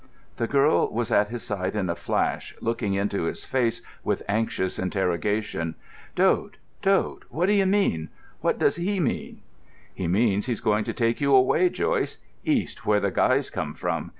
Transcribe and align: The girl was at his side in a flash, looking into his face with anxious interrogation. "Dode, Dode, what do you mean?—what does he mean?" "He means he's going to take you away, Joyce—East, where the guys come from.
The 0.37 0.47
girl 0.47 0.89
was 0.91 1.11
at 1.11 1.27
his 1.27 1.43
side 1.43 1.75
in 1.75 1.87
a 1.87 1.95
flash, 1.95 2.55
looking 2.59 2.95
into 2.95 3.25
his 3.25 3.45
face 3.45 3.83
with 4.03 4.23
anxious 4.27 4.79
interrogation. 4.79 5.75
"Dode, 6.15 6.57
Dode, 6.81 7.23
what 7.29 7.45
do 7.45 7.53
you 7.53 7.67
mean?—what 7.67 8.57
does 8.57 8.77
he 8.77 8.99
mean?" 8.99 9.43
"He 9.93 10.07
means 10.07 10.47
he's 10.47 10.59
going 10.59 10.85
to 10.85 10.93
take 10.93 11.21
you 11.21 11.35
away, 11.35 11.69
Joyce—East, 11.69 12.83
where 12.83 12.99
the 12.99 13.11
guys 13.11 13.51
come 13.51 13.75
from. 13.75 14.09